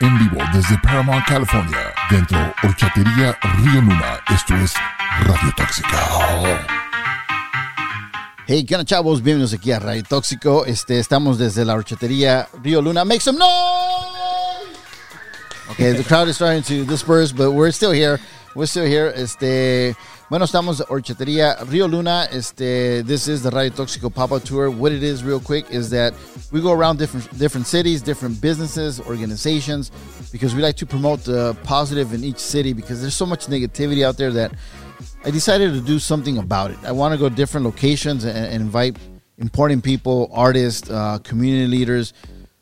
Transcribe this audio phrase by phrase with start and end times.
[0.00, 4.20] en vivo desde Paramount, California, dentro Horchatería Río Luna.
[4.34, 4.74] Esto es
[5.20, 5.98] Radio Tóxica.
[8.46, 9.22] Hey, ¿qué onda, chavos?
[9.22, 10.66] Bienvenidos aquí a Radio Tóxico.
[10.66, 13.04] Este, estamos desde la horchatería Río Luna.
[13.04, 14.78] Make some noise!
[15.70, 18.20] Okay, the crowd is starting to disperse, but we're still here.
[18.54, 19.12] We're still here.
[19.16, 19.96] Este,
[20.30, 22.28] bueno, estamos horchatería Río Luna.
[22.30, 24.70] Este, this is the Radio Toxiko pop-up tour.
[24.70, 26.14] What it is, real quick, is that
[26.52, 29.90] we go around different different cities, different businesses, organizations,
[30.30, 32.72] because we like to promote the positive in each city.
[32.72, 34.52] Because there's so much negativity out there that
[35.24, 36.78] I decided to do something about it.
[36.84, 38.96] I want to go different locations and, and invite
[39.38, 42.12] important people, artists, uh, community leaders,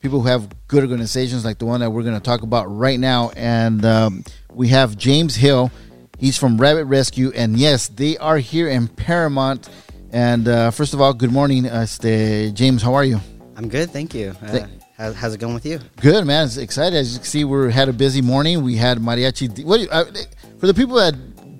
[0.00, 2.98] people who have good organizations like the one that we're going to talk about right
[2.98, 3.30] now.
[3.36, 5.70] And um, we have James Hill.
[6.18, 9.68] He's from Rabbit Rescue, and yes, they are here in Paramount.
[10.10, 12.82] And uh, first of all, good morning, uh, este, James.
[12.82, 13.20] How are you?
[13.56, 14.34] I'm good, thank you.
[14.42, 14.66] Uh,
[14.96, 15.78] how, how's it going with you?
[16.00, 16.46] Good, man.
[16.46, 16.96] It's excited.
[16.96, 18.64] As you can see, we had a busy morning.
[18.64, 19.64] We had mariachi.
[19.64, 20.06] What you, uh,
[20.58, 21.14] for the people that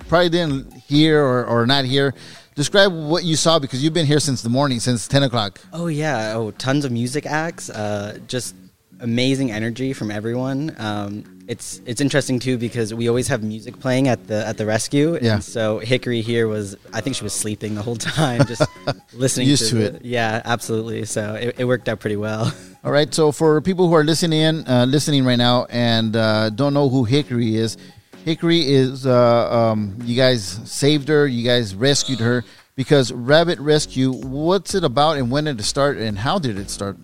[0.08, 2.14] probably didn't hear or, or not hear,
[2.58, 5.60] describe what you saw because you've been here since the morning, since ten o'clock.
[5.72, 7.70] Oh yeah, oh tons of music acts.
[7.70, 8.54] Uh, just
[9.00, 10.74] amazing energy from everyone.
[10.78, 14.66] Um, it's it's interesting too because we always have music playing at the at the
[14.66, 15.16] rescue.
[15.22, 15.34] Yeah.
[15.34, 18.62] And so Hickory here was I think she was sleeping the whole time, just
[19.14, 20.04] listening Used to the- it.
[20.04, 21.04] Yeah, absolutely.
[21.06, 22.52] So it, it worked out pretty well.
[22.84, 23.12] All right.
[23.14, 26.88] So for people who are listening in, uh, listening right now, and uh, don't know
[26.88, 27.76] who Hickory is,
[28.24, 32.44] Hickory is uh, um, you guys saved her, you guys rescued her
[32.78, 34.12] because Rabbit Rescue.
[34.12, 36.96] What's it about, and when did it start, and how did it start?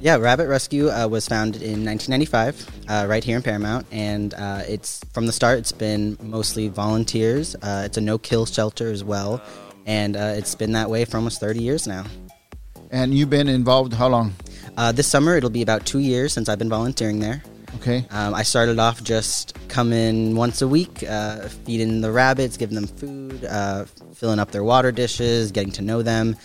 [0.00, 4.62] Yeah, Rabbit Rescue uh, was founded in 1995, uh, right here in Paramount, and uh,
[4.68, 5.58] it's from the start.
[5.60, 7.54] It's been mostly volunteers.
[7.62, 9.40] Uh, it's a no-kill shelter as well,
[9.86, 12.04] and uh, it's been that way for almost 30 years now.
[12.90, 14.34] And you've been involved how long?
[14.76, 17.42] Uh, this summer, it'll be about two years since I've been volunteering there.
[17.76, 18.06] Okay.
[18.10, 22.86] Um, I started off just coming once a week, uh, feeding the rabbits, giving them
[22.86, 26.36] food, uh, filling up their water dishes, getting to know them.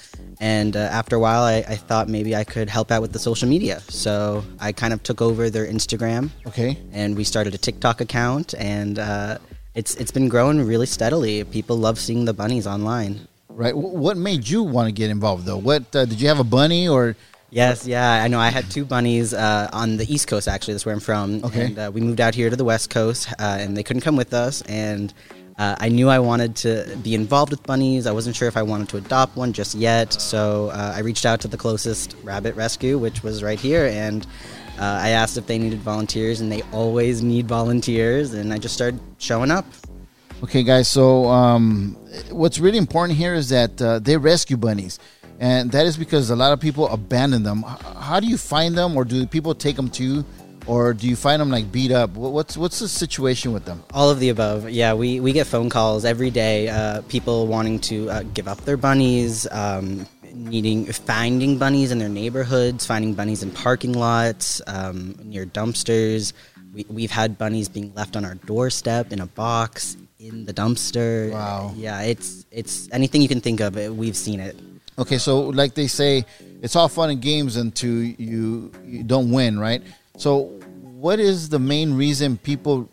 [0.42, 3.20] And uh, after a while, I, I thought maybe I could help out with the
[3.20, 3.82] social media.
[3.90, 6.78] So I kind of took over their Instagram Okay.
[6.92, 8.54] and we started a TikTok account.
[8.58, 9.38] And uh,
[9.76, 11.44] it's, it's been growing really steadily.
[11.44, 13.28] People love seeing the bunnies online.
[13.50, 13.76] Right.
[13.76, 15.58] What made you want to get involved, though?
[15.58, 17.16] What uh, did you have a bunny or?
[17.52, 18.40] Yes, yeah, I know.
[18.40, 20.76] I had two bunnies uh, on the East Coast, actually.
[20.76, 21.44] That's where I'm from.
[21.44, 21.66] Okay.
[21.66, 24.16] And uh, we moved out here to the West Coast, uh, and they couldn't come
[24.16, 24.62] with us.
[24.64, 25.14] And
[25.58, 28.06] uh, I knew I wanted to be involved with bunnies.
[28.06, 30.14] I wasn't sure if I wanted to adopt one just yet.
[30.14, 33.88] So uh, I reached out to the closest rabbit rescue, which was right here.
[33.88, 34.26] And
[34.80, 38.34] uh, I asked if they needed volunteers, and they always need volunteers.
[38.34, 39.66] And I just started showing up.
[40.44, 40.88] Okay, guys.
[40.88, 41.98] So, um,
[42.30, 44.98] what's really important here is that uh, they rescue bunnies,
[45.40, 47.64] and that is because a lot of people abandon them.
[47.64, 50.26] How do you find them, or do people take them to you,
[50.68, 52.12] or do you find them like beat up?
[52.12, 53.84] What's what's the situation with them?
[53.94, 54.70] All of the above.
[54.70, 56.68] Yeah, we, we get phone calls every day.
[56.68, 62.10] Uh, people wanting to uh, give up their bunnies, um, needing finding bunnies in their
[62.10, 66.34] neighborhoods, finding bunnies in parking lots, um, near dumpsters.
[66.74, 71.32] We, we've had bunnies being left on our doorstep in a box in the dumpster.
[71.32, 71.74] Wow.
[71.76, 73.76] Yeah, it's it's anything you can think of.
[73.76, 74.60] We've seen it.
[75.00, 76.26] Okay, so like they say,
[76.62, 79.82] it's all fun and games until you you don't win, right?
[80.18, 82.90] So, what is the main reason people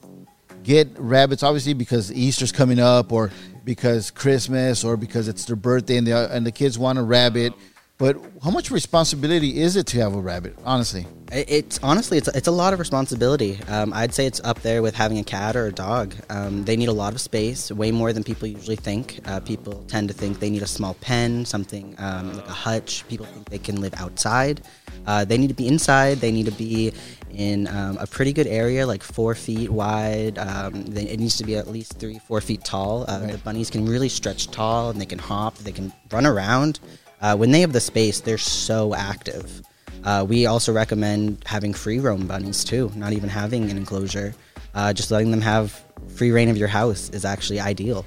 [0.62, 1.42] get rabbits?
[1.42, 3.32] Obviously, because Easter's coming up, or
[3.64, 7.52] because Christmas, or because it's their birthday, and the and the kids want a rabbit.
[7.98, 10.54] But how much responsibility is it to have a rabbit?
[10.64, 13.58] Honestly, It's honestly, it's it's a lot of responsibility.
[13.68, 16.14] Um, I'd say it's up there with having a cat or a dog.
[16.28, 19.20] Um, they need a lot of space, way more than people usually think.
[19.24, 23.08] Uh, people tend to think they need a small pen, something um, like a hutch.
[23.08, 24.60] People think they can live outside.
[25.06, 26.18] Uh, they need to be inside.
[26.18, 26.92] They need to be
[27.30, 30.36] in um, a pretty good area, like four feet wide.
[30.38, 33.06] Um, they, it needs to be at least three, four feet tall.
[33.08, 35.56] Uh, The bunnies can really stretch tall, and they can hop.
[35.58, 36.78] They can run around.
[37.20, 39.62] Uh, when they have the space, they're so active.
[40.04, 44.34] Uh, we also recommend having free roam bunnies too, not even having an enclosure.
[44.74, 45.82] Uh, just letting them have
[46.14, 48.04] free rein of your house is actually ideal.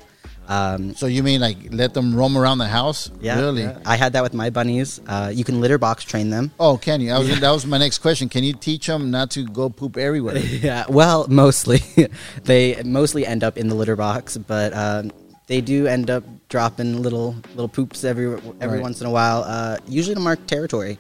[0.47, 3.11] Um, so you mean like let them roam around the house?
[3.21, 3.61] yeah, really?
[3.61, 3.77] yeah.
[3.85, 4.99] I had that with my bunnies.
[5.07, 6.51] Uh, you can litter box train them.
[6.59, 7.11] Oh, can you?
[7.11, 8.29] I was, That was my next question.
[8.29, 10.37] Can you teach them not to go poop everywhere?
[10.59, 11.81] Yeah, well, mostly
[12.43, 15.11] they mostly end up in the litter box, but um,
[15.49, 18.27] they do end up dropping little little poops every
[18.61, 18.81] every Right.
[18.87, 19.43] once in a while.
[19.45, 20.97] Uh, usually to mark territory,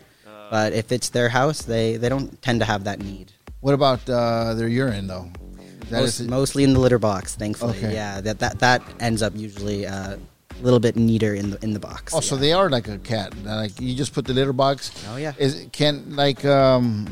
[0.51, 3.31] but if it's their house, they they don't tend to have that need.
[3.61, 5.29] What about uh, their urine though?
[5.89, 7.77] That Most, is- mostly in the litter box, thankfully.
[7.77, 7.93] Okay.
[7.93, 11.73] Yeah, that that that ends up usually uh, a little bit neater in the in
[11.73, 12.13] the box.
[12.13, 13.33] Oh, so they are like a cat.
[13.45, 14.91] Like you just put the litter box.
[15.09, 15.33] Oh, yeah.
[15.37, 17.07] Is can like um,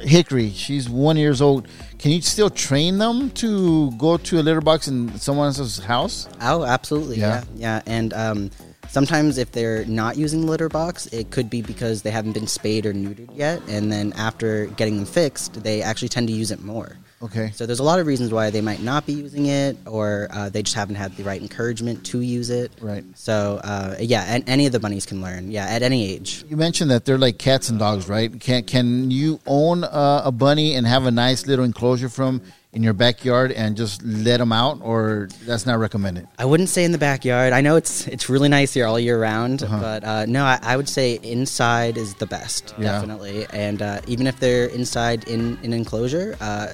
[0.00, 1.68] Hickory, she's one years old.
[1.98, 6.28] Can you still train them to go to a litter box in someone else's house?
[6.40, 7.16] Oh, absolutely.
[7.16, 7.44] Yeah.
[7.54, 7.76] Yeah.
[7.76, 7.82] Yeah.
[7.86, 8.50] And um,
[8.88, 12.46] sometimes if they're not using the litter box, it could be because they haven't been
[12.46, 13.60] spayed or neutered yet.
[13.68, 16.96] And then after getting them fixed, they actually tend to use it more.
[17.20, 17.50] Okay.
[17.52, 20.48] So there's a lot of reasons why they might not be using it, or uh,
[20.50, 22.70] they just haven't had the right encouragement to use it.
[22.80, 23.04] Right.
[23.14, 25.50] So uh, yeah, and any of the bunnies can learn.
[25.50, 26.44] Yeah, at any age.
[26.48, 28.40] You mentioned that they're like cats and dogs, right?
[28.40, 32.40] Can can you own a, a bunny and have a nice little enclosure from
[32.78, 36.28] in your backyard and just let them out, or that's not recommended?
[36.38, 37.52] I wouldn't say in the backyard.
[37.52, 39.80] I know it's it's really nice here all year round, Uh-huh.
[39.80, 42.92] but uh, no, I, I would say inside is the best, Yeah.
[42.92, 43.46] definitely.
[43.52, 46.68] And uh, even if they're inside in an enclosure, uh,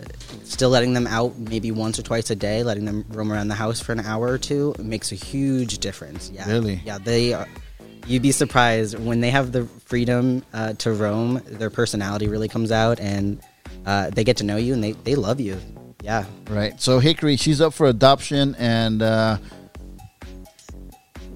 [0.44, 3.54] still letting them out maybe once or twice a day, letting them roam around the
[3.54, 6.30] house for an hour or two makes a huge difference.
[6.34, 6.82] Yeah, Really?
[6.84, 7.32] Yeah, they.
[7.32, 7.48] Are,
[8.06, 11.40] You'd be surprised when they have the freedom uh, to roam.
[11.46, 13.40] Their personality really comes out, and
[13.86, 15.56] uh, they get to know you, and they, they love you.
[16.04, 16.26] Yeah.
[16.50, 16.78] Right.
[16.78, 19.38] So Hickory, she's up for adoption, and uh,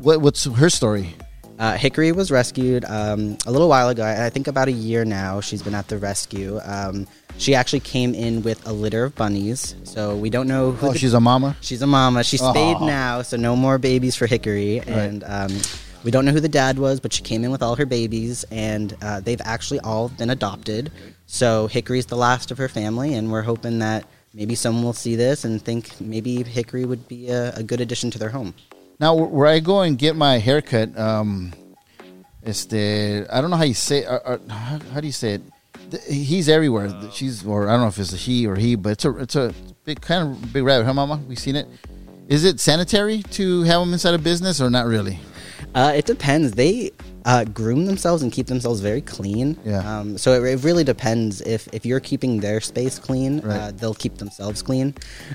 [0.03, 1.15] what what's her story?
[1.59, 4.05] Uh, Hickory was rescued um, a little while ago.
[4.05, 5.41] I think about a year now.
[5.41, 6.61] She's been at the rescue.
[6.63, 7.07] Um,
[7.39, 10.89] she actually came in with a litter of bunnies, so we don't know who.
[10.89, 11.57] Oh, the- she's a mama.
[11.63, 12.23] she's a mama.
[12.23, 14.81] She's spayed now, so no more babies for Hickory.
[14.81, 15.51] And um,
[16.05, 18.45] we don't know who the dad was, but she came in with all her babies,
[18.51, 20.93] and uh, they've actually all been adopted.
[21.27, 25.17] So Hickory's the last of her family, and we're hoping that maybe someone will see
[25.17, 28.55] this and think maybe Hickory would be a, a good addition to their home.
[29.01, 31.53] Now, where I go and get my haircut, um,
[32.45, 32.75] este,
[33.31, 34.05] I don't know how you say.
[34.05, 35.43] Uh, uh, how, how do you say it?
[35.91, 36.91] Th- He's everywhere.
[37.13, 39.37] She's, or I don't know if it's a he or he, but it's a it's
[39.37, 39.55] a
[39.85, 41.21] big kind of big rabbit, huh, Mama?
[41.29, 41.67] We seen it.
[42.29, 45.19] Is it sanitary to have them inside a business or not really?
[45.75, 46.53] Uh, it depends.
[46.53, 46.93] They
[47.25, 49.59] uh, groom themselves and keep themselves very clean.
[49.65, 49.81] Yeah.
[49.81, 51.41] Um, so it, it really depends.
[51.43, 54.95] If if you're keeping their space clean, uh, they'll keep themselves clean.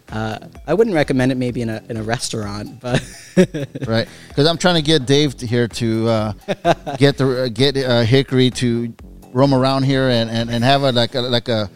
[0.10, 3.02] Uh, I wouldn't recommend it maybe in a in a restaurant, but
[3.88, 4.08] right?
[4.28, 6.34] Because I'm trying to get Dave to here to uh,
[6.98, 8.94] get the uh, get uh, Hickory to
[9.34, 11.70] roam around here and, and, and have a like a like a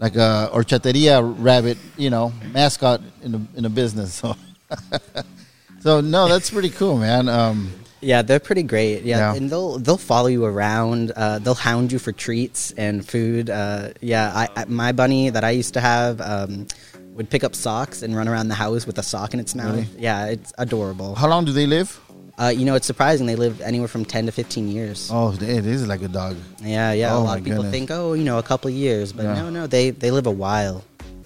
[0.00, 4.22] like a horchateria rabbit, you know, mascot in the in the business.
[5.82, 7.28] So, so no, that's pretty cool, man.
[7.28, 7.70] Um,
[8.02, 9.02] yeah, they're pretty great.
[9.04, 9.34] Yeah, Yeah.
[9.36, 11.12] and they'll they'll follow you around.
[11.16, 13.48] Uh, they'll hound you for treats and food.
[13.48, 16.20] Uh, yeah, I, I, my bunny that I used to have.
[16.20, 16.66] Um,
[17.14, 19.74] would pick up socks and run around the house with a sock in its mouth.
[19.74, 19.86] Really?
[19.98, 21.14] Yeah, it's adorable.
[21.14, 22.00] how long do they live?
[22.38, 25.10] Uh, you know, it's surprising they live anywhere from ten to fifteen years.
[25.12, 26.38] Oh, it is like a dog.
[26.62, 27.12] Yeah, yeah.
[27.14, 27.70] Oh, a lot of people goodness.
[27.78, 29.34] think, oh, you know, a couple of years, but Yeah.
[29.34, 30.82] no, no, they they live a while.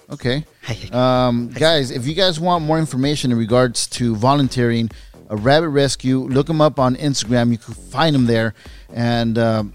[0.09, 0.43] Okay.
[0.91, 4.89] Um, guys, if you guys want more information in regards to volunteering,
[5.29, 7.51] a rabbit rescue, look them up on Instagram.
[7.51, 8.53] You can find them there,
[8.93, 9.73] and um,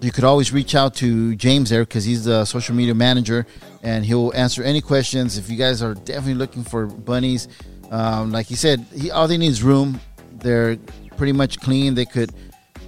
[0.00, 3.46] you could always reach out to James there because he's the social media manager,
[3.82, 5.38] and he'll answer any questions.
[5.38, 7.48] If you guys are definitely looking for bunnies,
[7.90, 10.00] um, like he said, he all they need is room.
[10.32, 10.76] They're
[11.16, 11.94] pretty much clean.
[11.94, 12.32] They could,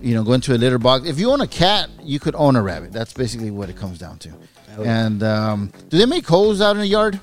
[0.03, 1.07] you know, go into a litter box.
[1.07, 2.93] If you own a cat, you could own a rabbit.
[2.93, 4.33] That's basically what it comes down to.
[4.85, 7.19] And um, do they make holes out in the yard?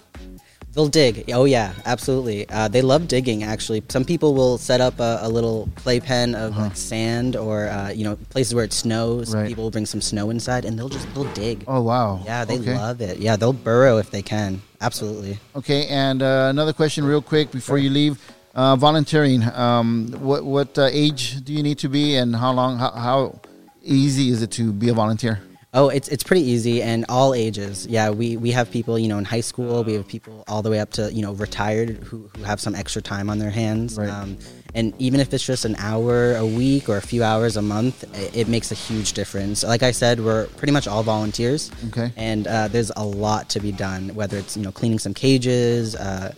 [0.74, 1.32] They'll dig.
[1.32, 2.50] Oh yeah, absolutely.
[2.50, 3.44] Uh, they love digging.
[3.44, 7.90] Actually, some people will set up a, a little playpen of like sand or uh,
[7.90, 9.34] you know places where it snows.
[9.34, 9.44] Uh-huh.
[9.44, 9.50] Right.
[9.50, 11.64] People will bring some snow inside, and they'll just they'll dig.
[11.68, 12.24] Oh wow!
[12.26, 12.76] Yeah, they okay.
[12.76, 13.20] love it.
[13.20, 14.64] Yeah, they'll burrow if they can.
[14.82, 15.38] Absolutely.
[15.56, 18.20] Okay, and uh, another question, real quick, before you leave.
[18.56, 19.44] Uh, volunteering.
[19.44, 22.78] Um, what what uh, age do you need to be, and how long?
[22.78, 23.40] How, how
[23.84, 25.40] easy is it to be a volunteer?
[25.76, 27.88] Oh, it's it's pretty easy and all ages.
[27.88, 29.84] Yeah, we, we have people you know in high school.
[29.84, 32.76] We have people all the way up to you know retired who, who have some
[32.76, 33.98] extra time on their hands.
[33.98, 34.10] Right.
[34.10, 34.38] Um,
[34.76, 38.04] and even if it's just an hour a week or a few hours a month,
[38.16, 39.64] it, it makes a huge difference.
[39.64, 41.72] Like I said, we're pretty much all volunteers.
[41.88, 42.12] Okay.
[42.18, 44.14] And uh, there's a lot to be done.
[44.14, 45.96] Whether it's you know cleaning some cages.
[45.96, 46.34] Uh,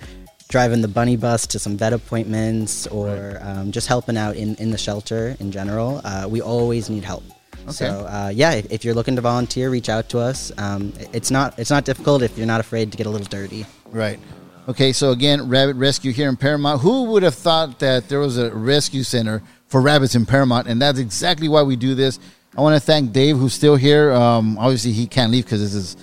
[0.48, 4.70] Driving the bunny bus to some vet appointments, or um, just helping out in, in
[4.70, 6.02] the shelter in general.
[6.04, 7.24] Uh, we always need help.
[7.72, 10.52] So uh, yeah, if, if you're looking to volunteer, reach out to us.
[10.58, 13.66] Um, it's not it's not difficult if you're not afraid to get a little dirty.
[13.92, 14.20] Right.
[14.68, 16.82] Okay, so again, Rabbit Rescue here in Paramount.
[16.82, 20.68] Who would have thought that there was a rescue center for rabbits in Paramount?
[20.68, 22.20] And that's exactly why we do this.
[22.58, 24.12] I want to thank Dave, who's still here.
[24.12, 25.98] Um, obviously, he can't leave because this is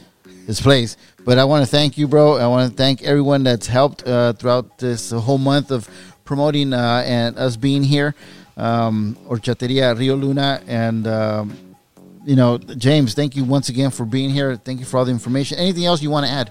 [0.47, 0.97] his place.
[1.25, 2.37] But I want to thank you, bro.
[2.37, 5.89] I want to thank everyone that's helped uh, throughout this whole month of
[6.25, 8.15] promoting uh, and us being here.
[8.57, 10.63] Um, Horchateria Rio Luna.
[10.67, 11.77] And, um,
[12.25, 14.57] you know, James, thank you once again for being here.
[14.57, 15.59] Thank you for all the information.
[15.59, 16.51] Anything else you want to add?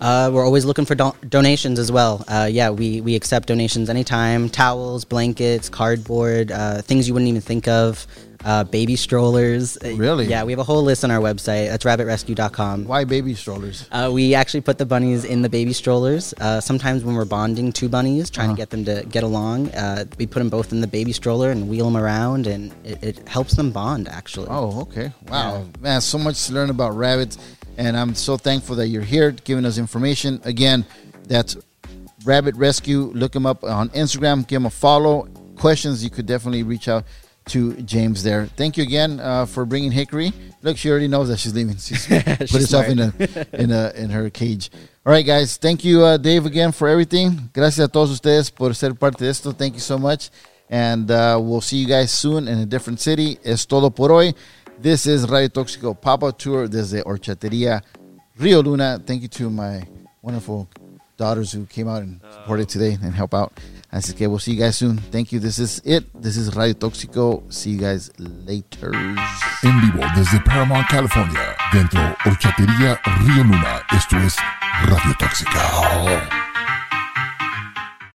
[0.00, 2.24] Uh, we're always looking for do- donations as well.
[2.28, 4.48] Uh, yeah, we, we accept donations anytime.
[4.48, 8.06] Towels, blankets, cardboard, uh, things you wouldn't even think of.
[8.44, 9.76] Uh, baby strollers.
[9.84, 10.26] Uh, Really?
[10.26, 11.68] Yeah, we have a whole list on our website.
[11.68, 12.84] That's rabbitrescue.com.
[12.86, 13.88] Why baby strollers?
[13.90, 16.34] Uh, we actually put the bunnies in the baby strollers.
[16.40, 18.56] Uh, sometimes when we're bonding two bunnies, trying Uh-huh.
[18.56, 21.50] to get them to get along, uh, we put them both in the baby stroller
[21.50, 24.08] and wheel them around, and it, it helps them bond.
[24.08, 24.48] Actually.
[24.50, 25.12] Oh, okay.
[25.28, 25.64] Wow.
[25.80, 27.38] Man, so much to learn about rabbits.
[27.78, 30.40] And I'm so thankful that you're here giving us information.
[30.44, 30.86] Again,
[31.28, 31.56] that's
[32.24, 33.10] Rabbit Rescue.
[33.14, 34.46] Look him up on Instagram.
[34.46, 35.28] Give him a follow.
[35.56, 37.04] Questions, you could definitely reach out
[37.46, 38.46] to James there.
[38.46, 40.32] Thank you again uh, for bringing Hickory.
[40.62, 41.76] Look, she already knows that she's leaving.
[41.76, 43.12] She's put herself in a,
[43.52, 44.70] in a in her cage.
[45.04, 45.56] All right, guys.
[45.56, 47.50] Thank you, uh, Dave, again for everything.
[47.52, 49.52] Gracias a todos ustedes por ser parte de esto.
[49.52, 50.30] Thank you so much.
[50.68, 53.38] And uh, we'll see you guys soon in a different city.
[53.44, 54.34] Es todo por hoy.
[54.78, 57.82] This is Radio Toxiko pop-up tour desde Horchateria
[58.38, 59.00] Rio Luna.
[59.06, 59.82] Thank you to my
[60.20, 60.68] wonderful
[61.16, 63.58] daughters who came out and supported today and help out.
[63.96, 64.98] Así que we'll see you guys soon.
[65.10, 65.40] Thank you.
[65.40, 66.04] This is it.
[66.12, 67.42] This is Radio Tóxico.
[67.50, 68.92] See you guys later.
[69.62, 73.80] En vivo desde Paramount, California, dentro Horchatería Río Luna.
[73.96, 74.36] Esto es
[74.84, 76.45] Radio Tóxica.